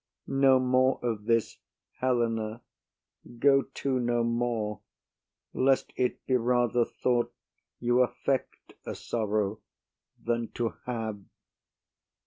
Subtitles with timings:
[0.25, 1.59] No more of this,
[1.99, 2.63] Helena;
[3.37, 4.79] go to, no more,
[5.53, 7.31] lest it be rather thought
[7.79, 9.59] you affect a sorrow
[10.17, 11.19] than to have.